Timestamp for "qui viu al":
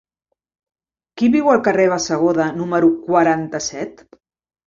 1.21-1.61